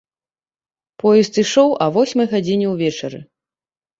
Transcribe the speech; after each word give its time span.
Поезд 1.01 1.33
ішоў 1.43 1.69
а 1.85 1.89
восьмай 1.97 2.27
гадзіне 2.33 2.67
ўвечары. 2.73 3.19